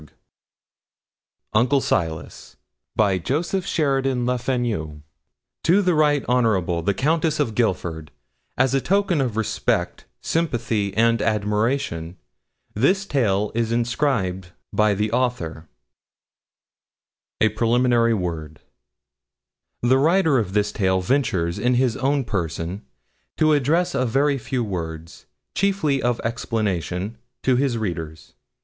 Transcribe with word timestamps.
]UNCLE 1.53 1.79
SILAS 1.79 2.17
A 2.23 2.25
Tale 2.25 2.25
of 2.25 2.97
Bartram 2.97 3.17
Haugh 3.17 3.17
By 3.17 3.17
J. 3.19 3.35
S. 3.35 3.51
LeFanu 3.51 4.25
1899 4.81 5.03
TO 5.61 5.81
THE 5.83 5.93
RIGHT 5.93 6.25
HON. 6.27 6.85
THE 6.85 6.93
COUNTESS 6.95 7.39
OF 7.39 7.53
GIFFORD, 7.53 8.09
AS 8.57 8.73
A 8.73 8.81
TOKEN 8.81 9.21
OF 9.21 9.37
RESPECT, 9.37 10.05
SYMPATHY, 10.21 10.97
AND 10.97 11.21
ADMIRATION 11.21 12.17
This 12.73 13.05
Tale 13.05 13.51
IS 13.53 13.71
INSCRIBED 13.71 14.47
BY 14.73 14.93
THE 14.95 15.11
AUTHOR 15.11 15.67
A 17.39 17.49
PRELIMINARY 17.49 18.15
WORD 18.15 18.59
The 19.83 19.99
writer 19.99 20.39
of 20.39 20.53
this 20.53 20.71
Tale 20.71 21.01
ventures, 21.01 21.59
in 21.59 21.75
his 21.75 21.95
own 21.97 22.23
person, 22.23 22.83
to 23.37 23.53
address 23.53 23.93
a 23.93 24.07
very 24.07 24.39
few 24.39 24.63
words, 24.63 25.27
chiefly 25.53 26.01
of 26.01 26.19
explanation, 26.21 27.19
to 27.43 27.55
his 27.55 27.77
readers. 27.77 28.33